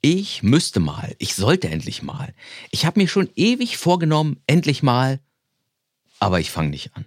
Ich 0.00 0.42
müsste 0.42 0.80
mal, 0.80 1.14
ich 1.18 1.34
sollte 1.34 1.68
endlich 1.68 2.02
mal. 2.02 2.34
Ich 2.70 2.86
habe 2.86 3.00
mir 3.00 3.08
schon 3.08 3.28
ewig 3.34 3.76
vorgenommen, 3.76 4.40
endlich 4.46 4.82
mal. 4.82 5.20
Aber 6.18 6.40
ich 6.40 6.50
fange 6.50 6.70
nicht 6.70 6.94
an. 6.96 7.04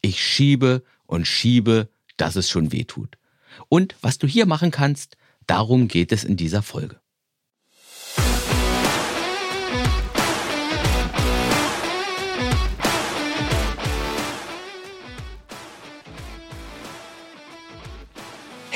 Ich 0.00 0.22
schiebe 0.22 0.82
und 1.06 1.26
schiebe, 1.26 1.88
dass 2.16 2.36
es 2.36 2.50
schon 2.50 2.72
weh 2.72 2.84
tut. 2.84 3.16
Und 3.68 3.96
was 4.00 4.18
du 4.18 4.26
hier 4.26 4.46
machen 4.46 4.70
kannst, 4.70 5.16
darum 5.46 5.88
geht 5.88 6.12
es 6.12 6.24
in 6.24 6.36
dieser 6.36 6.62
Folge. 6.62 7.00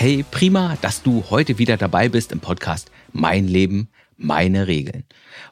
Hey, 0.01 0.25
prima, 0.31 0.79
dass 0.81 1.03
du 1.03 1.25
heute 1.29 1.59
wieder 1.59 1.77
dabei 1.77 2.09
bist 2.09 2.31
im 2.31 2.39
Podcast 2.39 2.93
Mein 3.13 3.49
Leben, 3.49 3.89
meine 4.17 4.69
Regeln, 4.69 5.03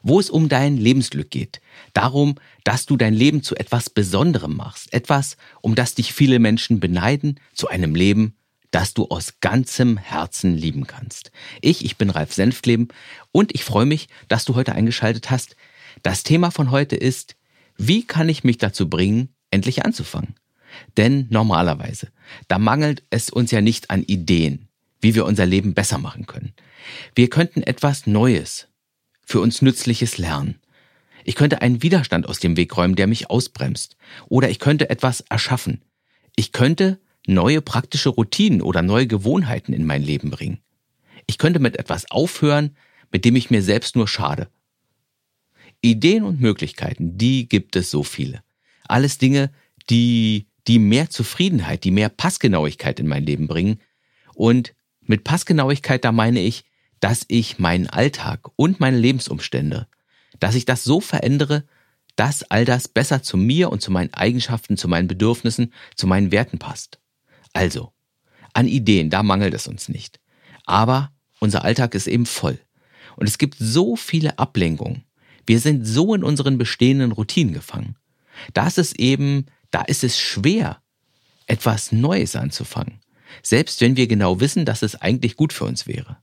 wo 0.03 0.21
es 0.21 0.29
um 0.29 0.47
dein 0.47 0.77
Lebensglück 0.77 1.29
geht. 1.29 1.59
Darum, 1.91 2.35
dass 2.63 2.85
du 2.85 2.95
dein 2.95 3.13
Leben 3.13 3.43
zu 3.43 3.57
etwas 3.57 3.89
Besonderem 3.89 4.55
machst. 4.55 4.93
Etwas, 4.93 5.35
um 5.59 5.75
das 5.75 5.95
dich 5.95 6.13
viele 6.13 6.39
Menschen 6.39 6.79
beneiden, 6.79 7.41
zu 7.53 7.67
einem 7.67 7.93
Leben, 7.93 8.37
das 8.71 8.93
du 8.93 9.09
aus 9.09 9.41
ganzem 9.41 9.97
Herzen 9.97 10.55
lieben 10.55 10.87
kannst. 10.87 11.33
Ich, 11.59 11.83
ich 11.83 11.97
bin 11.97 12.09
Ralf 12.09 12.31
Senftleben 12.31 12.87
und 13.33 13.53
ich 13.53 13.65
freue 13.65 13.85
mich, 13.85 14.07
dass 14.29 14.45
du 14.45 14.55
heute 14.55 14.71
eingeschaltet 14.71 15.29
hast. 15.29 15.57
Das 16.03 16.23
Thema 16.23 16.51
von 16.51 16.71
heute 16.71 16.95
ist, 16.95 17.35
wie 17.75 18.07
kann 18.07 18.29
ich 18.29 18.45
mich 18.45 18.57
dazu 18.57 18.89
bringen, 18.89 19.27
endlich 19.51 19.83
anzufangen? 19.83 20.35
Denn 20.95 21.27
normalerweise, 21.29 22.09
da 22.47 22.59
mangelt 22.59 23.03
es 23.09 23.29
uns 23.29 23.51
ja 23.51 23.61
nicht 23.61 23.89
an 23.89 24.03
Ideen, 24.03 24.67
wie 25.01 25.15
wir 25.15 25.25
unser 25.25 25.45
Leben 25.45 25.73
besser 25.73 25.97
machen 25.97 26.25
können. 26.25 26.53
Wir 27.15 27.29
könnten 27.29 27.63
etwas 27.63 28.07
Neues, 28.07 28.67
für 29.25 29.41
uns 29.41 29.61
Nützliches 29.61 30.17
lernen. 30.17 30.59
Ich 31.23 31.35
könnte 31.35 31.61
einen 31.61 31.83
Widerstand 31.83 32.27
aus 32.27 32.39
dem 32.39 32.55
Weg 32.55 32.75
räumen, 32.77 32.95
der 32.95 33.07
mich 33.07 33.29
ausbremst. 33.29 33.97
Oder 34.29 34.49
ich 34.49 34.59
könnte 34.59 34.89
etwas 34.89 35.21
erschaffen. 35.21 35.81
Ich 36.37 36.53
könnte 36.53 36.99
neue 37.25 37.61
praktische 37.61 38.09
Routinen 38.09 38.61
oder 38.61 38.81
neue 38.81 39.07
Gewohnheiten 39.07 39.73
in 39.73 39.85
mein 39.85 40.01
Leben 40.01 40.31
bringen. 40.31 40.59
Ich 41.25 41.37
könnte 41.37 41.59
mit 41.59 41.77
etwas 41.77 42.09
aufhören, 42.09 42.77
mit 43.11 43.25
dem 43.25 43.35
ich 43.35 43.49
mir 43.49 43.61
selbst 43.61 43.95
nur 43.97 44.07
schade. 44.07 44.47
Ideen 45.81 46.23
und 46.23 46.39
Möglichkeiten, 46.39 47.17
die 47.17 47.49
gibt 47.49 47.75
es 47.75 47.91
so 47.91 48.03
viele. 48.03 48.41
Alles 48.87 49.17
Dinge, 49.17 49.51
die 49.89 50.46
die 50.67 50.79
mehr 50.79 51.09
Zufriedenheit, 51.09 51.83
die 51.83 51.91
mehr 51.91 52.09
Passgenauigkeit 52.09 52.99
in 52.99 53.07
mein 53.07 53.25
Leben 53.25 53.47
bringen. 53.47 53.79
Und 54.33 54.73
mit 55.01 55.23
Passgenauigkeit, 55.23 56.03
da 56.03 56.11
meine 56.11 56.41
ich, 56.41 56.65
dass 56.99 57.25
ich 57.27 57.59
meinen 57.59 57.87
Alltag 57.87 58.49
und 58.55 58.79
meine 58.79 58.97
Lebensumstände, 58.97 59.87
dass 60.39 60.55
ich 60.55 60.65
das 60.65 60.83
so 60.83 60.99
verändere, 60.99 61.65
dass 62.15 62.43
all 62.43 62.65
das 62.65 62.87
besser 62.87 63.21
zu 63.21 63.37
mir 63.37 63.71
und 63.71 63.81
zu 63.81 63.91
meinen 63.91 64.13
Eigenschaften, 64.13 64.75
zu 64.75 64.87
meinen 64.87 65.07
Bedürfnissen, 65.07 65.71
zu 65.95 66.07
meinen 66.07 66.31
Werten 66.31 66.57
passt. 66.57 66.99
Also, 67.53 67.93
an 68.53 68.67
Ideen, 68.67 69.09
da 69.09 69.23
mangelt 69.23 69.53
es 69.53 69.67
uns 69.67 69.87
nicht. 69.87 70.19
Aber 70.65 71.11
unser 71.39 71.63
Alltag 71.63 71.93
ist 71.93 72.07
eben 72.07 72.25
voll. 72.25 72.59
Und 73.15 73.27
es 73.27 73.37
gibt 73.37 73.55
so 73.59 73.95
viele 73.95 74.39
Ablenkungen. 74.39 75.03
Wir 75.45 75.59
sind 75.59 75.85
so 75.85 76.13
in 76.13 76.23
unseren 76.23 76.57
bestehenden 76.57 77.11
Routinen 77.11 77.53
gefangen. 77.53 77.95
dass 78.53 78.77
es 78.77 78.93
eben 78.93 79.47
da 79.71 79.81
ist 79.81 80.03
es 80.03 80.19
schwer, 80.19 80.81
etwas 81.45 81.91
Neues 81.91 82.35
anzufangen, 82.35 82.99
selbst 83.41 83.81
wenn 83.81 83.97
wir 83.97 84.07
genau 84.07 84.39
wissen, 84.39 84.65
dass 84.65 84.81
es 84.81 84.95
eigentlich 84.95 85.35
gut 85.35 85.53
für 85.53 85.65
uns 85.65 85.87
wäre. 85.87 86.17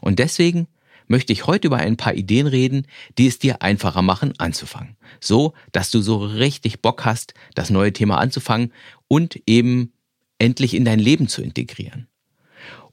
Und 0.00 0.18
deswegen 0.18 0.68
möchte 1.08 1.32
ich 1.32 1.46
heute 1.46 1.68
über 1.68 1.76
ein 1.76 1.96
paar 1.96 2.14
Ideen 2.14 2.46
reden, 2.46 2.86
die 3.16 3.26
es 3.26 3.38
dir 3.38 3.62
einfacher 3.62 4.02
machen, 4.02 4.34
anzufangen. 4.38 4.96
So, 5.20 5.54
dass 5.72 5.90
du 5.90 6.00
so 6.00 6.18
richtig 6.18 6.82
Bock 6.82 7.04
hast, 7.04 7.34
das 7.54 7.70
neue 7.70 7.92
Thema 7.92 8.18
anzufangen 8.18 8.72
und 9.06 9.40
eben 9.46 9.92
endlich 10.38 10.74
in 10.74 10.84
dein 10.84 10.98
Leben 10.98 11.28
zu 11.28 11.42
integrieren. 11.42 12.08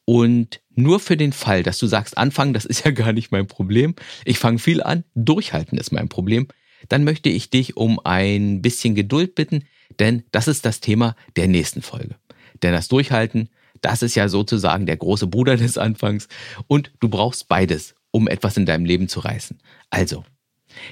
Und 0.06 0.62
nur 0.76 1.00
für 1.00 1.18
den 1.18 1.32
Fall, 1.34 1.64
dass 1.64 1.80
du 1.80 1.88
sagst, 1.88 2.18
anfangen, 2.18 2.54
das 2.54 2.66
ist 2.66 2.86
ja 2.86 2.92
gar 2.92 3.14
nicht 3.14 3.32
mein 3.32 3.48
Problem. 3.48 3.96
Ich 4.26 4.38
fange 4.38 4.60
viel 4.60 4.84
an, 4.84 5.06
durchhalten 5.16 5.78
ist 5.78 5.92
mein 5.92 6.10
Problem 6.10 6.48
dann 6.90 7.04
möchte 7.04 7.30
ich 7.30 7.50
dich 7.50 7.78
um 7.78 8.00
ein 8.04 8.62
bisschen 8.62 8.96
Geduld 8.96 9.36
bitten, 9.36 9.66
denn 10.00 10.24
das 10.32 10.48
ist 10.48 10.66
das 10.66 10.80
Thema 10.80 11.16
der 11.36 11.48
nächsten 11.48 11.82
Folge. 11.82 12.16
Denn 12.62 12.74
das 12.74 12.88
Durchhalten, 12.88 13.50
das 13.82 14.02
ist 14.02 14.16
ja 14.16 14.30
sozusagen 14.30 14.86
der 14.86 14.98
große 14.98 15.28
Bruder 15.28 15.56
des 15.58 15.78
Anfangs 15.78 16.28
und 16.68 16.92
du 17.00 17.10
brauchst 17.10 17.48
beides, 17.48 17.96
um 18.12 18.28
etwas 18.28 18.58
in 18.58 18.66
deinem 18.66 18.86
Leben 18.86 19.08
zu 19.08 19.20
reißen. 19.20 19.60
Also, 19.90 20.24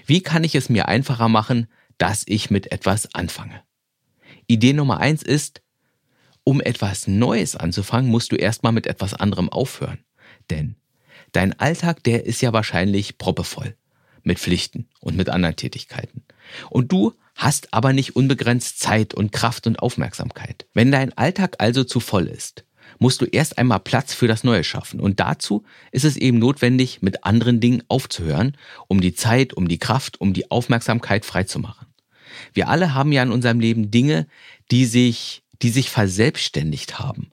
wie 0.05 0.21
kann 0.21 0.43
ich 0.43 0.55
es 0.55 0.69
mir 0.69 0.87
einfacher 0.87 1.29
machen, 1.29 1.67
dass 1.97 2.23
ich 2.27 2.49
mit 2.49 2.71
etwas 2.71 3.13
anfange? 3.15 3.61
Idee 4.47 4.73
Nummer 4.73 4.99
eins 4.99 5.23
ist, 5.23 5.61
um 6.43 6.61
etwas 6.61 7.07
Neues 7.07 7.55
anzufangen, 7.55 8.09
musst 8.09 8.31
du 8.31 8.35
erstmal 8.35 8.73
mit 8.73 8.87
etwas 8.87 9.13
anderem 9.13 9.49
aufhören. 9.49 9.99
Denn 10.49 10.75
dein 11.31 11.57
Alltag, 11.59 12.03
der 12.03 12.25
ist 12.25 12.41
ja 12.41 12.51
wahrscheinlich 12.51 13.17
proppevoll 13.17 13.75
mit 14.23 14.39
Pflichten 14.39 14.87
und 14.99 15.15
mit 15.15 15.29
anderen 15.29 15.55
Tätigkeiten. 15.55 16.23
Und 16.69 16.91
du 16.91 17.13
hast 17.35 17.73
aber 17.73 17.93
nicht 17.93 18.15
unbegrenzt 18.15 18.79
Zeit 18.79 19.13
und 19.13 19.31
Kraft 19.31 19.67
und 19.67 19.79
Aufmerksamkeit. 19.79 20.67
Wenn 20.73 20.91
dein 20.91 21.17
Alltag 21.17 21.55
also 21.59 21.83
zu 21.83 21.99
voll 21.99 22.27
ist, 22.27 22.65
musst 22.99 23.21
du 23.21 23.25
erst 23.25 23.57
einmal 23.57 23.79
Platz 23.79 24.13
für 24.13 24.27
das 24.27 24.43
Neue 24.43 24.63
schaffen. 24.63 24.99
Und 24.99 25.19
dazu 25.19 25.63
ist 25.91 26.05
es 26.05 26.17
eben 26.17 26.39
notwendig, 26.39 27.01
mit 27.01 27.23
anderen 27.23 27.59
Dingen 27.59 27.83
aufzuhören, 27.87 28.57
um 28.87 29.01
die 29.01 29.15
Zeit, 29.15 29.53
um 29.53 29.67
die 29.67 29.79
Kraft, 29.79 30.21
um 30.21 30.33
die 30.33 30.51
Aufmerksamkeit 30.51 31.25
freizumachen. 31.25 31.87
Wir 32.53 32.69
alle 32.69 32.93
haben 32.93 33.11
ja 33.11 33.23
in 33.23 33.31
unserem 33.31 33.59
Leben 33.59 33.91
Dinge, 33.91 34.27
die 34.69 34.85
sich, 34.85 35.43
die 35.61 35.69
sich 35.69 35.89
verselbstständigt 35.89 36.99
haben 36.99 37.31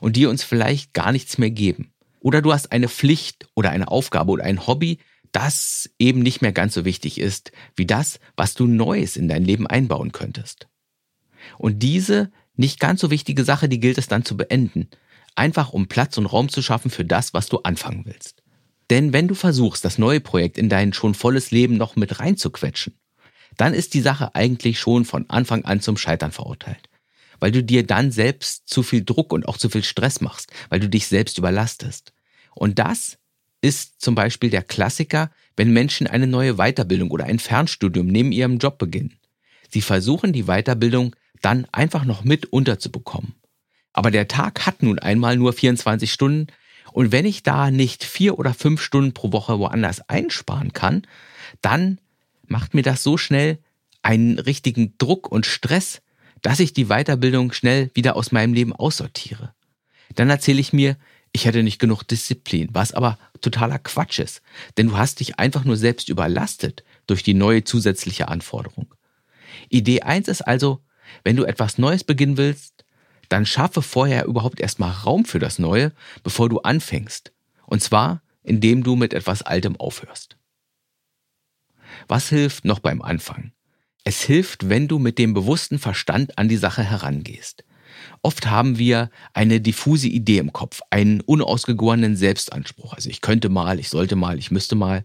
und 0.00 0.16
die 0.16 0.26
uns 0.26 0.42
vielleicht 0.42 0.94
gar 0.94 1.12
nichts 1.12 1.38
mehr 1.38 1.50
geben. 1.50 1.92
Oder 2.20 2.42
du 2.42 2.52
hast 2.52 2.72
eine 2.72 2.88
Pflicht 2.88 3.48
oder 3.54 3.70
eine 3.70 3.88
Aufgabe 3.88 4.30
oder 4.30 4.44
ein 4.44 4.66
Hobby, 4.66 4.98
das 5.32 5.90
eben 5.98 6.20
nicht 6.20 6.42
mehr 6.42 6.52
ganz 6.52 6.74
so 6.74 6.84
wichtig 6.84 7.20
ist 7.20 7.52
wie 7.76 7.86
das, 7.86 8.20
was 8.36 8.54
du 8.54 8.66
Neues 8.66 9.16
in 9.16 9.28
dein 9.28 9.44
Leben 9.44 9.66
einbauen 9.66 10.12
könntest. 10.12 10.68
Und 11.58 11.82
diese 11.82 12.30
nicht 12.56 12.80
ganz 12.80 13.00
so 13.00 13.10
wichtige 13.10 13.44
Sache, 13.44 13.68
die 13.68 13.80
gilt 13.80 13.98
es 13.98 14.08
dann 14.08 14.24
zu 14.24 14.36
beenden, 14.36 14.88
einfach 15.34 15.72
um 15.72 15.88
Platz 15.88 16.18
und 16.18 16.26
Raum 16.26 16.48
zu 16.48 16.62
schaffen 16.62 16.90
für 16.90 17.04
das, 17.04 17.32
was 17.32 17.48
du 17.48 17.58
anfangen 17.58 18.04
willst. 18.04 18.42
Denn 18.90 19.12
wenn 19.12 19.28
du 19.28 19.34
versuchst, 19.34 19.84
das 19.84 19.98
neue 19.98 20.20
Projekt 20.20 20.58
in 20.58 20.68
dein 20.68 20.92
schon 20.92 21.14
volles 21.14 21.50
Leben 21.50 21.76
noch 21.76 21.94
mit 21.94 22.20
reinzuquetschen, 22.20 22.98
dann 23.56 23.74
ist 23.74 23.94
die 23.94 24.00
Sache 24.00 24.34
eigentlich 24.34 24.78
schon 24.78 25.04
von 25.04 25.28
Anfang 25.28 25.64
an 25.64 25.80
zum 25.80 25.96
Scheitern 25.96 26.32
verurteilt. 26.32 26.88
Weil 27.38 27.52
du 27.52 27.62
dir 27.62 27.86
dann 27.86 28.10
selbst 28.10 28.68
zu 28.68 28.82
viel 28.82 29.04
Druck 29.04 29.32
und 29.32 29.46
auch 29.46 29.58
zu 29.58 29.68
viel 29.68 29.84
Stress 29.84 30.20
machst, 30.20 30.50
weil 30.70 30.80
du 30.80 30.88
dich 30.88 31.06
selbst 31.06 31.38
überlastest. 31.38 32.12
Und 32.54 32.78
das 32.78 33.18
ist 33.60 34.00
zum 34.00 34.14
Beispiel 34.14 34.50
der 34.50 34.62
Klassiker, 34.62 35.30
wenn 35.56 35.72
Menschen 35.72 36.06
eine 36.06 36.26
neue 36.26 36.54
Weiterbildung 36.54 37.10
oder 37.10 37.24
ein 37.24 37.38
Fernstudium 37.38 38.06
neben 38.06 38.32
ihrem 38.32 38.58
Job 38.58 38.78
beginnen. 38.78 39.18
Sie 39.70 39.82
versuchen 39.82 40.32
die 40.32 40.44
Weiterbildung 40.44 41.14
dann 41.42 41.66
einfach 41.72 42.04
noch 42.04 42.24
mit 42.24 42.46
unterzubekommen. 42.46 43.34
Aber 43.92 44.10
der 44.10 44.28
Tag 44.28 44.66
hat 44.66 44.82
nun 44.82 44.98
einmal 44.98 45.36
nur 45.36 45.52
24 45.52 46.12
Stunden 46.12 46.46
und 46.92 47.12
wenn 47.12 47.26
ich 47.26 47.42
da 47.42 47.70
nicht 47.70 48.04
vier 48.04 48.38
oder 48.38 48.54
fünf 48.54 48.80
Stunden 48.80 49.12
pro 49.12 49.32
Woche 49.32 49.58
woanders 49.58 50.08
einsparen 50.08 50.72
kann, 50.72 51.02
dann 51.60 52.00
macht 52.46 52.74
mir 52.74 52.82
das 52.82 53.02
so 53.02 53.16
schnell 53.18 53.58
einen 54.02 54.38
richtigen 54.38 54.94
Druck 54.98 55.30
und 55.30 55.46
Stress, 55.46 56.00
dass 56.42 56.60
ich 56.60 56.72
die 56.72 56.86
Weiterbildung 56.86 57.52
schnell 57.52 57.90
wieder 57.94 58.16
aus 58.16 58.32
meinem 58.32 58.54
Leben 58.54 58.72
aussortiere. 58.72 59.52
Dann 60.14 60.30
erzähle 60.30 60.60
ich 60.60 60.72
mir, 60.72 60.96
ich 61.38 61.46
hätte 61.46 61.62
nicht 61.62 61.78
genug 61.78 62.02
Disziplin, 62.02 62.68
was 62.72 62.92
aber 62.92 63.16
totaler 63.40 63.78
Quatsch 63.78 64.18
ist, 64.18 64.42
denn 64.76 64.88
du 64.88 64.96
hast 64.96 65.20
dich 65.20 65.38
einfach 65.38 65.64
nur 65.64 65.76
selbst 65.76 66.08
überlastet 66.08 66.82
durch 67.06 67.22
die 67.22 67.34
neue 67.34 67.62
zusätzliche 67.62 68.26
Anforderung. 68.26 68.92
Idee 69.68 70.02
1 70.02 70.26
ist 70.26 70.42
also, 70.42 70.82
wenn 71.22 71.36
du 71.36 71.44
etwas 71.44 71.78
Neues 71.78 72.02
beginnen 72.02 72.38
willst, 72.38 72.84
dann 73.28 73.46
schaffe 73.46 73.82
vorher 73.82 74.24
überhaupt 74.24 74.58
erstmal 74.58 74.90
Raum 74.90 75.24
für 75.24 75.38
das 75.38 75.60
Neue, 75.60 75.92
bevor 76.24 76.48
du 76.48 76.58
anfängst. 76.58 77.32
Und 77.66 77.84
zwar, 77.84 78.20
indem 78.42 78.82
du 78.82 78.96
mit 78.96 79.14
etwas 79.14 79.42
Altem 79.42 79.76
aufhörst. 79.76 80.36
Was 82.08 82.30
hilft 82.30 82.64
noch 82.64 82.80
beim 82.80 83.00
Anfang? 83.00 83.52
Es 84.02 84.22
hilft, 84.22 84.68
wenn 84.68 84.88
du 84.88 84.98
mit 84.98 85.18
dem 85.18 85.34
bewussten 85.34 85.78
Verstand 85.78 86.36
an 86.36 86.48
die 86.48 86.56
Sache 86.56 86.82
herangehst. 86.82 87.62
Oft 88.22 88.50
haben 88.50 88.78
wir 88.78 89.10
eine 89.32 89.60
diffuse 89.60 90.08
Idee 90.08 90.38
im 90.38 90.52
Kopf, 90.52 90.80
einen 90.90 91.20
unausgegorenen 91.20 92.16
Selbstanspruch. 92.16 92.94
Also 92.94 93.10
ich 93.10 93.20
könnte 93.20 93.48
mal, 93.48 93.78
ich 93.78 93.88
sollte 93.88 94.16
mal, 94.16 94.38
ich 94.38 94.50
müsste 94.50 94.74
mal. 94.74 95.04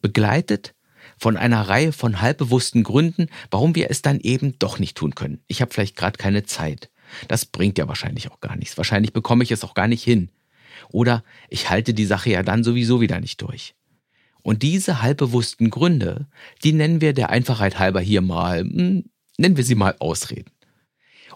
Begleitet 0.00 0.74
von 1.18 1.36
einer 1.36 1.68
Reihe 1.68 1.92
von 1.92 2.20
halbbewussten 2.20 2.82
Gründen, 2.82 3.26
warum 3.50 3.74
wir 3.74 3.90
es 3.90 4.02
dann 4.02 4.20
eben 4.20 4.58
doch 4.58 4.78
nicht 4.78 4.96
tun 4.96 5.14
können. 5.14 5.40
Ich 5.46 5.60
habe 5.60 5.72
vielleicht 5.72 5.96
gerade 5.96 6.16
keine 6.16 6.44
Zeit. 6.44 6.90
Das 7.28 7.44
bringt 7.44 7.78
ja 7.78 7.88
wahrscheinlich 7.88 8.30
auch 8.30 8.40
gar 8.40 8.56
nichts. 8.56 8.76
Wahrscheinlich 8.76 9.12
bekomme 9.12 9.44
ich 9.44 9.50
es 9.50 9.64
auch 9.64 9.74
gar 9.74 9.88
nicht 9.88 10.02
hin. 10.02 10.30
Oder 10.90 11.22
ich 11.48 11.70
halte 11.70 11.94
die 11.94 12.06
Sache 12.06 12.30
ja 12.30 12.42
dann 12.42 12.64
sowieso 12.64 13.00
wieder 13.00 13.20
nicht 13.20 13.40
durch. 13.42 13.74
Und 14.42 14.62
diese 14.62 15.02
halbbewussten 15.02 15.70
Gründe, 15.70 16.26
die 16.64 16.72
nennen 16.72 17.00
wir 17.00 17.12
der 17.12 17.30
Einfachheit 17.30 17.78
halber 17.78 18.00
hier 18.00 18.22
mal, 18.22 18.60
hm, 18.60 19.04
nennen 19.38 19.56
wir 19.56 19.64
sie 19.64 19.76
mal 19.76 19.94
Ausreden. 20.00 20.50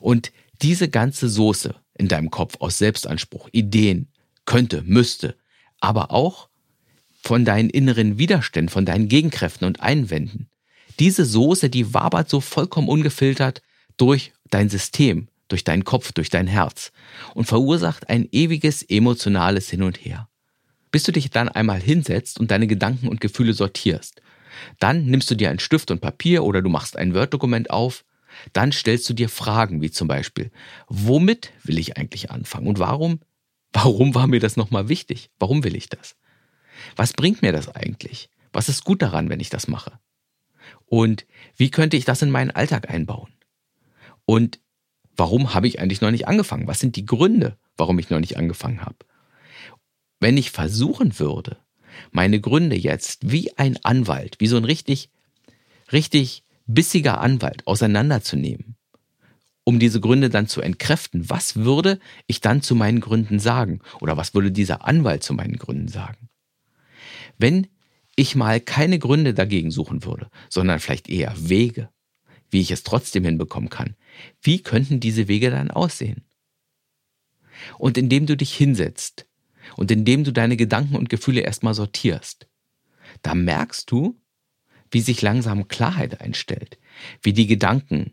Und 0.00 0.32
diese 0.62 0.88
ganze 0.88 1.28
Soße 1.28 1.74
in 1.94 2.08
deinem 2.08 2.30
Kopf 2.30 2.56
aus 2.60 2.78
Selbstanspruch, 2.78 3.48
Ideen, 3.52 4.08
könnte, 4.44 4.82
müsste, 4.82 5.36
aber 5.80 6.10
auch 6.12 6.48
von 7.22 7.44
deinen 7.44 7.70
inneren 7.70 8.18
Widerständen, 8.18 8.68
von 8.68 8.86
deinen 8.86 9.08
Gegenkräften 9.08 9.66
und 9.66 9.80
Einwänden. 9.80 10.48
Diese 10.98 11.24
Soße, 11.24 11.68
die 11.68 11.92
wabert 11.92 12.30
so 12.30 12.40
vollkommen 12.40 12.88
ungefiltert 12.88 13.62
durch 13.96 14.32
dein 14.50 14.68
System, 14.68 15.28
durch 15.48 15.64
deinen 15.64 15.84
Kopf, 15.84 16.12
durch 16.12 16.30
dein 16.30 16.46
Herz 16.46 16.92
und 17.34 17.46
verursacht 17.46 18.08
ein 18.08 18.28
ewiges 18.32 18.82
emotionales 18.82 19.68
Hin 19.68 19.82
und 19.82 20.04
Her. 20.04 20.28
Bis 20.90 21.02
du 21.02 21.12
dich 21.12 21.30
dann 21.30 21.48
einmal 21.48 21.80
hinsetzt 21.80 22.40
und 22.40 22.50
deine 22.50 22.66
Gedanken 22.66 23.08
und 23.08 23.20
Gefühle 23.20 23.52
sortierst. 23.52 24.22
Dann 24.78 25.04
nimmst 25.06 25.30
du 25.30 25.34
dir 25.34 25.50
einen 25.50 25.58
Stift 25.58 25.90
und 25.90 26.00
Papier 26.00 26.44
oder 26.44 26.62
du 26.62 26.70
machst 26.70 26.96
ein 26.96 27.14
Word-Dokument 27.14 27.70
auf. 27.70 28.04
Dann 28.52 28.72
stellst 28.72 29.08
du 29.08 29.14
dir 29.14 29.28
Fragen 29.28 29.82
wie 29.82 29.90
zum 29.90 30.08
Beispiel, 30.08 30.50
womit 30.88 31.52
will 31.62 31.78
ich 31.78 31.96
eigentlich 31.96 32.30
anfangen 32.30 32.66
und 32.66 32.78
warum? 32.78 33.20
Warum 33.72 34.14
war 34.14 34.26
mir 34.26 34.40
das 34.40 34.56
nochmal 34.56 34.88
wichtig? 34.88 35.30
Warum 35.38 35.64
will 35.64 35.76
ich 35.76 35.88
das? 35.88 36.16
Was 36.94 37.12
bringt 37.12 37.42
mir 37.42 37.52
das 37.52 37.68
eigentlich? 37.68 38.30
Was 38.52 38.68
ist 38.68 38.84
gut 38.84 39.02
daran, 39.02 39.28
wenn 39.28 39.40
ich 39.40 39.50
das 39.50 39.68
mache? 39.68 39.98
Und 40.86 41.26
wie 41.56 41.70
könnte 41.70 41.96
ich 41.96 42.04
das 42.04 42.22
in 42.22 42.30
meinen 42.30 42.50
Alltag 42.50 42.90
einbauen? 42.90 43.32
Und 44.24 44.60
warum 45.16 45.54
habe 45.54 45.68
ich 45.68 45.80
eigentlich 45.80 46.00
noch 46.00 46.10
nicht 46.10 46.28
angefangen? 46.28 46.66
Was 46.66 46.80
sind 46.80 46.96
die 46.96 47.06
Gründe, 47.06 47.56
warum 47.76 47.98
ich 47.98 48.10
noch 48.10 48.20
nicht 48.20 48.36
angefangen 48.36 48.82
habe? 48.82 48.96
Wenn 50.20 50.36
ich 50.36 50.50
versuchen 50.50 51.18
würde, 51.18 51.58
meine 52.10 52.40
Gründe 52.40 52.76
jetzt 52.76 53.30
wie 53.30 53.56
ein 53.56 53.78
Anwalt, 53.84 54.36
wie 54.38 54.46
so 54.46 54.56
ein 54.56 54.64
richtig, 54.64 55.10
richtig 55.92 56.44
bissiger 56.66 57.20
Anwalt 57.20 57.66
auseinanderzunehmen, 57.66 58.76
um 59.64 59.78
diese 59.78 60.00
Gründe 60.00 60.30
dann 60.30 60.46
zu 60.46 60.60
entkräften, 60.60 61.28
was 61.28 61.56
würde 61.56 61.98
ich 62.26 62.40
dann 62.40 62.62
zu 62.62 62.74
meinen 62.74 63.00
Gründen 63.00 63.38
sagen? 63.38 63.80
Oder 64.00 64.16
was 64.16 64.34
würde 64.34 64.52
dieser 64.52 64.86
Anwalt 64.86 65.22
zu 65.22 65.34
meinen 65.34 65.56
Gründen 65.56 65.88
sagen? 65.88 66.28
Wenn 67.38 67.66
ich 68.16 68.34
mal 68.34 68.60
keine 68.60 68.98
Gründe 68.98 69.34
dagegen 69.34 69.70
suchen 69.70 70.04
würde, 70.04 70.30
sondern 70.48 70.80
vielleicht 70.80 71.08
eher 71.08 71.34
Wege, 71.36 71.90
wie 72.50 72.60
ich 72.60 72.70
es 72.70 72.82
trotzdem 72.82 73.24
hinbekommen 73.24 73.68
kann, 73.68 73.96
wie 74.40 74.62
könnten 74.62 75.00
diese 75.00 75.28
Wege 75.28 75.50
dann 75.50 75.70
aussehen? 75.70 76.24
Und 77.78 77.98
indem 77.98 78.26
du 78.26 78.36
dich 78.36 78.54
hinsetzt 78.54 79.26
und 79.76 79.90
indem 79.90 80.24
du 80.24 80.32
deine 80.32 80.56
Gedanken 80.56 80.96
und 80.96 81.08
Gefühle 81.08 81.40
erstmal 81.40 81.74
sortierst, 81.74 82.46
da 83.22 83.34
merkst 83.34 83.90
du, 83.90 84.20
wie 84.90 85.00
sich 85.00 85.22
langsam 85.22 85.68
Klarheit 85.68 86.20
einstellt, 86.20 86.78
wie 87.22 87.32
die 87.32 87.46
Gedanken 87.46 88.12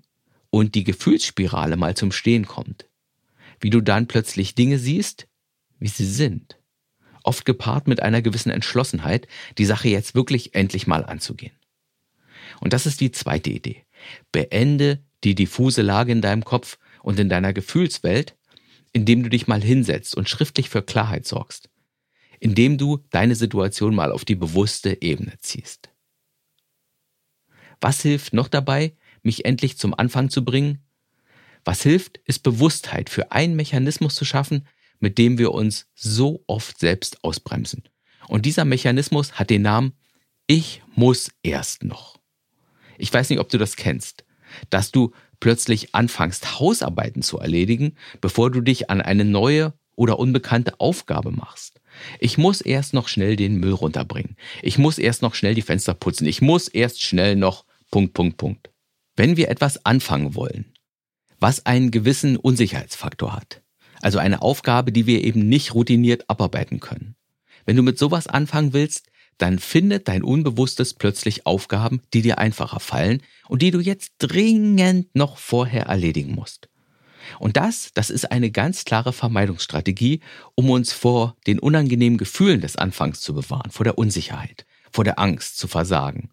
und 0.50 0.76
die 0.76 0.84
Gefühlsspirale 0.84 1.78
mal 1.78 1.96
zum 1.96 2.12
Stehen 2.12 2.46
kommt, 2.46 2.88
wie 3.60 3.70
du 3.70 3.82
dann 3.82 4.08
plötzlich 4.08 4.56
Dinge 4.56 4.78
siehst, 4.78 5.28
wie 5.80 5.88
sie 5.88 6.06
sind, 6.06 6.58
oft 7.24 7.46
gepaart 7.46 7.88
mit 7.88 8.02
einer 8.02 8.22
gewissen 8.22 8.52
Entschlossenheit, 8.52 9.28
die 9.58 9.66
Sache 9.66 9.90
jetzt 9.90 10.16
wirklich 10.16 10.56
endlich 10.56 10.88
mal 10.88 11.06
anzugehen. 11.06 11.56
Und 12.60 12.74
das 12.74 12.86
ist 12.86 13.02
die 13.02 13.12
zweite 13.12 13.50
Idee. 13.50 13.84
Beende 14.32 15.04
die 15.24 15.36
diffuse 15.36 15.82
Lage 15.82 16.12
in 16.12 16.22
deinem 16.22 16.44
Kopf 16.44 16.78
und 17.02 17.20
in 17.20 17.30
deiner 17.30 17.54
Gefühlswelt, 17.54 18.36
indem 18.92 19.24
du 19.24 19.30
dich 19.30 19.48
mal 19.48 19.62
hinsetzt 19.62 20.16
und 20.16 20.30
schriftlich 20.30 20.70
für 20.70 20.84
Klarheit 20.84 21.26
sorgst, 21.26 21.70
indem 22.40 22.78
du 22.78 23.00
deine 23.10 23.36
Situation 23.36 23.96
mal 23.96 24.12
auf 24.12 24.26
die 24.26 24.36
bewusste 24.36 25.02
Ebene 25.02 25.34
ziehst. 25.40 25.90
Was 27.84 28.02
hilft 28.02 28.32
noch 28.32 28.48
dabei, 28.48 28.94
mich 29.24 29.44
endlich 29.44 29.78
zum 29.78 29.94
Anfang 29.94 30.30
zu 30.30 30.46
bringen? 30.46 30.80
Was 31.66 31.84
hilft, 31.84 32.18
ist 32.24 32.40
Bewusstheit 32.40 33.10
für 33.10 33.34
einen 33.34 33.58
Mechanismus 33.58 34.16
zu 34.16 34.24
schaffen, 34.24 34.66
mit 35.00 35.18
dem 35.18 35.38
wir 35.38 35.52
uns 35.52 35.88
so 35.94 36.46
oft 36.48 36.80
selbst 36.80 37.22
ausbremsen. 37.26 37.84
Und 38.30 38.46
dieser 38.46 38.64
Mechanismus 38.64 39.34
hat 39.34 39.50
den 39.50 39.64
Namen 39.64 39.98
Ich 40.48 40.82
muss 40.96 41.30
erst 41.44 41.84
noch. 41.84 42.22
Ich 42.98 43.12
weiß 43.12 43.30
nicht, 43.30 43.40
ob 43.40 43.50
du 43.50 43.58
das 43.58 43.76
kennst, 43.76 44.24
dass 44.70 44.92
du 44.92 45.12
plötzlich 45.42 45.94
anfängst, 45.94 46.62
Hausarbeiten 46.62 47.22
zu 47.22 47.38
erledigen, 47.38 47.98
bevor 48.22 48.50
du 48.50 48.62
dich 48.62 48.90
an 48.90 49.02
eine 49.02 49.26
neue 49.26 49.74
oder 49.98 50.20
unbekannte 50.20 50.80
Aufgabe 50.80 51.32
machst. 51.32 51.82
Ich 52.22 52.38
muss 52.38 52.62
erst 52.62 52.94
noch 52.94 53.10
schnell 53.10 53.36
den 53.36 53.58
Müll 53.58 53.74
runterbringen. 53.74 54.38
Ich 54.62 54.78
muss 54.78 55.00
erst 55.00 55.22
noch 55.22 55.36
schnell 55.36 55.54
die 55.54 55.62
Fenster 55.62 55.94
putzen. 55.94 56.28
Ich 56.28 56.42
muss 56.42 56.70
erst 56.70 57.04
schnell 57.04 57.36
noch 57.36 57.66
Punkt, 57.94 58.16
Punkt, 58.16 58.38
Punkt. 58.38 58.72
Wenn 59.16 59.38
wir 59.38 59.50
etwas 59.50 59.86
anfangen 59.86 60.34
wollen, 60.34 60.74
was 61.40 61.68
einen 61.68 61.92
gewissen 61.92 62.38
Unsicherheitsfaktor 62.38 63.36
hat, 63.36 63.62
also 64.02 64.18
eine 64.18 64.42
Aufgabe, 64.42 64.92
die 64.92 65.06
wir 65.06 65.24
eben 65.24 65.48
nicht 65.48 65.76
routiniert 65.76 66.28
abarbeiten 66.28 66.80
können. 66.80 67.14
Wenn 67.68 67.76
du 67.76 67.84
mit 67.84 68.00
sowas 68.00 68.26
anfangen 68.26 68.74
willst, 68.74 69.12
dann 69.38 69.60
findet 69.60 70.08
dein 70.08 70.24
Unbewusstes 70.24 70.96
plötzlich 70.96 71.46
Aufgaben, 71.46 72.02
die 72.16 72.24
dir 72.24 72.40
einfacher 72.40 72.80
fallen 72.80 73.22
und 73.48 73.62
die 73.62 73.70
du 73.70 73.80
jetzt 73.80 74.14
dringend 74.18 75.14
noch 75.14 75.38
vorher 75.38 75.84
erledigen 75.84 76.34
musst. 76.34 76.70
Und 77.38 77.58
das, 77.58 77.92
das 77.94 78.10
ist 78.10 78.32
eine 78.32 78.50
ganz 78.50 78.86
klare 78.86 79.14
Vermeidungsstrategie, 79.14 80.22
um 80.56 80.72
uns 80.72 80.94
vor 80.94 81.38
den 81.46 81.60
unangenehmen 81.60 82.18
Gefühlen 82.18 82.60
des 82.60 82.76
Anfangs 82.76 83.22
zu 83.22 83.36
bewahren, 83.36 83.70
vor 83.70 83.84
der 83.84 84.00
Unsicherheit, 84.00 84.66
vor 84.92 85.04
der 85.04 85.20
Angst 85.20 85.58
zu 85.58 85.68
versagen 85.68 86.32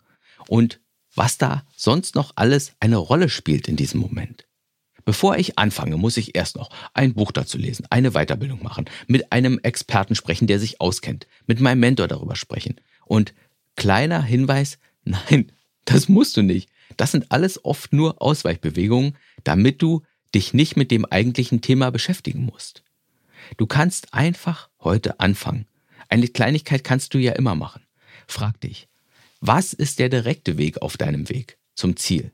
und 0.49 0.81
was 1.15 1.39
da 1.39 1.67
sonst 1.77 2.15
noch 2.15 2.33
alles 2.37 2.73
eine 2.81 2.97
Rolle 2.97 3.29
spielt 3.29 3.69
in 3.69 3.77
diesem 3.77 4.01
Moment. 4.01 4.47
Bevor 5.05 5.37
ich 5.37 5.59
anfange, 5.59 5.97
muss 5.97 6.17
ich 6.17 6.37
erst 6.37 6.57
noch 6.57 6.71
ein 6.95 7.15
Buch 7.15 7.33
dazu 7.33 7.59
lesen, 7.59 7.87
eine 7.91 8.13
Weiterbildung 8.13 8.63
machen, 8.63 8.85
mit 9.07 9.33
einem 9.33 9.59
Experten 9.59 10.15
sprechen, 10.15 10.47
der 10.47 10.59
sich 10.59 10.81
auskennt, 10.81 11.27
mit 11.47 11.61
meinem 11.61 11.81
Mentor 11.81 12.07
darüber 12.07 12.37
sprechen. 12.37 12.77
Und 13.07 13.35
kleiner 13.77 14.23
Hinweis, 14.23 14.79
nein, 15.05 15.53
das 15.85 16.09
musst 16.09 16.37
du 16.37 16.43
nicht. 16.43 16.69
Das 16.97 17.13
sind 17.13 17.33
alles 17.33 17.65
oft 17.65 17.93
nur 17.93 18.21
Ausweichbewegungen, 18.21 19.17
damit 19.45 19.81
du 19.83 20.03
dich 20.35 20.55
nicht 20.55 20.77
mit 20.77 20.91
dem 20.91 21.05
eigentlichen 21.05 21.61
Thema 21.61 21.91
beschäftigen 21.91 22.45
musst. 22.45 22.85
Du 23.57 23.67
kannst 23.67 24.15
einfach 24.15 24.69
heute 24.81 25.19
anfangen. 25.19 25.67
Eine 26.09 26.29
Kleinigkeit 26.29 26.85
kannst 26.85 27.15
du 27.15 27.19
ja 27.19 27.33
immer 27.33 27.55
machen. 27.55 27.83
Frag 28.27 28.61
dich, 28.61 28.89
was 29.41 29.73
ist 29.73 29.99
der 29.99 30.09
direkte 30.09 30.59
Weg 30.59 30.83
auf 30.83 30.97
deinem 30.97 31.29
Weg 31.29 31.59
zum 31.75 31.97
Ziel? 31.97 32.33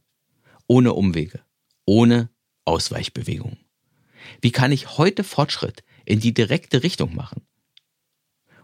Ohne 0.66 0.92
Umwege, 0.92 1.40
ohne 1.84 2.30
Ausweichbewegungen. 2.64 3.58
Wie 4.40 4.50
kann 4.50 4.72
ich 4.72 4.98
heute 4.98 5.22
Fortschritt 5.22 5.84
in 6.04 6.18
die 6.18 6.34
direkte 6.34 6.82
Richtung 6.82 7.14
machen? 7.14 7.42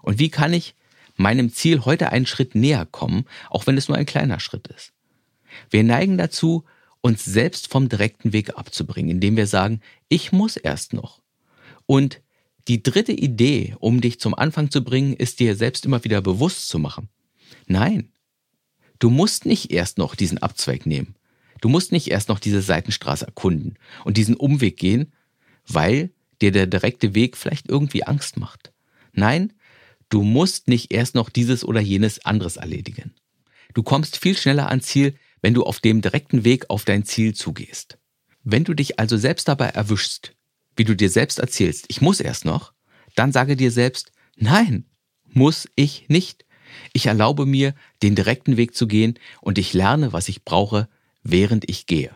Und 0.02 0.18
wie 0.18 0.28
kann 0.28 0.52
ich 0.52 0.75
meinem 1.14 1.52
Ziel 1.52 1.84
heute 1.84 2.11
einen 2.11 2.26
Schritt 2.26 2.56
näher 2.56 2.84
kommen, 2.84 3.26
auch 3.49 3.66
wenn 3.68 3.78
es 3.78 3.88
nur 3.88 3.96
ein 3.96 4.06
kleiner 4.06 4.40
Schritt 4.40 4.66
ist? 4.68 4.92
Wir 5.70 5.84
neigen 5.84 6.18
dazu, 6.18 6.64
uns 7.00 7.25
selbst 7.25 7.68
vom 7.68 7.88
direkten 7.88 8.32
Weg 8.32 8.56
abzubringen, 8.56 9.11
indem 9.11 9.37
wir 9.37 9.46
sagen, 9.46 9.80
ich 10.08 10.32
muss 10.32 10.56
erst 10.56 10.92
noch. 10.92 11.22
Und 11.87 12.22
die 12.68 12.82
dritte 12.82 13.12
Idee, 13.12 13.76
um 13.78 14.00
dich 14.00 14.20
zum 14.20 14.34
Anfang 14.34 14.70
zu 14.70 14.82
bringen, 14.82 15.14
ist 15.14 15.40
dir 15.40 15.56
selbst 15.56 15.84
immer 15.84 16.04
wieder 16.04 16.20
bewusst 16.22 16.68
zu 16.68 16.78
machen. 16.78 17.08
Nein, 17.66 18.12
du 19.02 19.11
musst 19.11 19.47
nicht 19.47 19.73
erst 19.73 19.99
noch 19.99 20.14
diesen 20.14 20.38
Abzweig 20.38 20.87
nehmen. 20.87 21.16
Du 21.61 21.68
musst 21.68 21.90
nicht 21.90 22.09
erst 22.09 22.28
noch 22.28 22.38
diese 22.38 22.62
Seitenstraße 22.62 23.26
erkunden 23.26 23.76
und 24.04 24.16
diesen 24.16 24.37
Umweg 24.37 24.76
gehen, 24.76 25.12
weil 25.66 26.11
dir 26.40 26.52
der 26.52 26.68
direkte 26.68 27.12
Weg 27.14 27.37
vielleicht 27.37 27.68
irgendwie 27.68 28.04
Angst 28.04 28.37
macht. 28.37 28.73
Nein, 29.12 29.52
du 30.09 30.23
musst 30.23 30.68
nicht 30.68 30.92
erst 30.92 31.16
noch 31.16 31.30
dieses 31.30 31.64
oder 31.64 31.80
jenes 31.80 32.25
anderes 32.25 32.56
erledigen. 32.56 33.12
Du 33.75 33.82
kommst 33.82 34.18
viel 34.18 34.37
schneller 34.37 34.68
ans 34.68 34.87
Ziel, 34.87 35.14
wenn 35.40 35.54
du 35.54 35.64
auf 35.64 35.80
dem 35.80 36.00
direkten 36.00 36.44
Weg 36.44 36.71
auf 36.71 36.85
dein 36.85 37.04
Ziel 37.04 37.35
zugehst. 37.35 37.99
Wenn 38.44 38.62
du 38.62 38.73
dich 38.73 39.00
also 39.00 39.16
selbst 39.16 39.49
dabei 39.49 39.68
erwischst, 39.68 40.37
wie 40.76 40.85
du 40.85 40.94
dir 40.94 41.11
selbst 41.11 41.40
erzählst, 41.40 41.87
ich 41.88 42.00
muss 42.00 42.21
erst 42.21 42.44
noch, 42.44 42.73
dann 43.16 43.32
sage 43.32 43.56
dir 43.56 43.73
selbst, 43.73 44.12
nein, 44.37 44.85
muss 45.25 45.68
ich 45.75 46.09
nicht. 46.09 46.44
Ich 46.92 47.06
erlaube 47.06 47.46
mir, 47.46 47.74
den 48.02 48.14
direkten 48.14 48.56
Weg 48.56 48.74
zu 48.74 48.86
gehen 48.86 49.18
und 49.40 49.58
ich 49.58 49.72
lerne, 49.72 50.12
was 50.12 50.28
ich 50.28 50.44
brauche, 50.44 50.88
während 51.22 51.68
ich 51.68 51.86
gehe. 51.86 52.14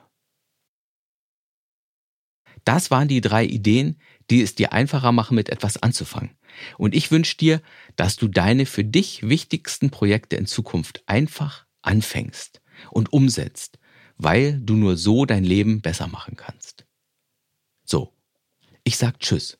Das 2.64 2.90
waren 2.90 3.06
die 3.06 3.20
drei 3.20 3.44
Ideen, 3.44 3.96
die 4.28 4.42
es 4.42 4.56
dir 4.56 4.72
einfacher 4.72 5.12
machen, 5.12 5.36
mit 5.36 5.48
etwas 5.50 5.82
anzufangen. 5.82 6.36
Und 6.78 6.94
ich 6.94 7.10
wünsche 7.10 7.36
dir, 7.36 7.62
dass 7.94 8.16
du 8.16 8.26
deine 8.28 8.66
für 8.66 8.84
dich 8.84 9.28
wichtigsten 9.28 9.90
Projekte 9.90 10.36
in 10.36 10.46
Zukunft 10.46 11.02
einfach 11.06 11.66
anfängst 11.82 12.60
und 12.90 13.12
umsetzt, 13.12 13.78
weil 14.16 14.60
du 14.60 14.74
nur 14.74 14.96
so 14.96 15.26
dein 15.26 15.44
Leben 15.44 15.80
besser 15.80 16.08
machen 16.08 16.34
kannst. 16.36 16.86
So, 17.84 18.12
ich 18.82 18.96
sag 18.96 19.20
Tschüss. 19.20 19.58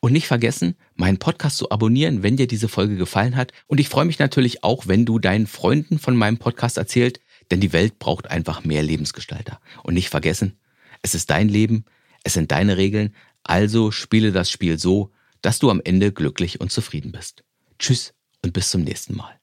Und 0.00 0.12
nicht 0.12 0.26
vergessen, 0.26 0.76
meinen 0.94 1.18
Podcast 1.18 1.58
zu 1.58 1.70
abonnieren, 1.70 2.22
wenn 2.22 2.36
dir 2.36 2.46
diese 2.46 2.68
Folge 2.68 2.96
gefallen 2.96 3.36
hat. 3.36 3.52
Und 3.66 3.80
ich 3.80 3.88
freue 3.88 4.04
mich 4.04 4.18
natürlich 4.18 4.64
auch, 4.64 4.86
wenn 4.86 5.04
du 5.04 5.18
deinen 5.18 5.46
Freunden 5.46 5.98
von 5.98 6.16
meinem 6.16 6.38
Podcast 6.38 6.78
erzählt, 6.78 7.20
denn 7.50 7.60
die 7.60 7.72
Welt 7.72 7.98
braucht 7.98 8.30
einfach 8.30 8.64
mehr 8.64 8.82
Lebensgestalter. 8.82 9.60
Und 9.82 9.94
nicht 9.94 10.08
vergessen, 10.08 10.58
es 11.02 11.14
ist 11.14 11.30
dein 11.30 11.48
Leben, 11.48 11.84
es 12.24 12.34
sind 12.34 12.52
deine 12.52 12.76
Regeln, 12.76 13.14
also 13.44 13.90
spiele 13.90 14.32
das 14.32 14.50
Spiel 14.50 14.78
so, 14.78 15.10
dass 15.40 15.58
du 15.58 15.70
am 15.70 15.80
Ende 15.84 16.12
glücklich 16.12 16.60
und 16.60 16.70
zufrieden 16.70 17.12
bist. 17.12 17.44
Tschüss 17.78 18.14
und 18.42 18.52
bis 18.52 18.70
zum 18.70 18.82
nächsten 18.82 19.16
Mal. 19.16 19.41